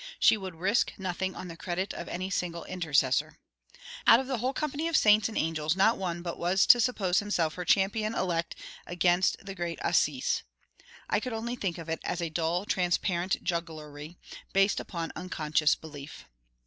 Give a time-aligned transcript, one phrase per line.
[0.19, 3.37] She would risk nothing on the credit of any single intercessor.
[4.07, 7.19] Out of the whole company of saints and angels, not one but was to suppose
[7.19, 8.55] himself her champion elect
[8.87, 10.41] against the Great Assize!
[11.07, 14.17] I could only think of it as a dull, transparent jugglery,
[14.53, 16.25] based upon unconscious unbelief.